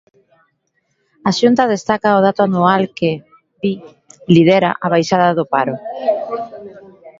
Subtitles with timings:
[1.29, 3.11] A Xunta destaca o dato anual que,
[3.61, 3.73] di,
[4.35, 5.75] lidera a baixada do paro.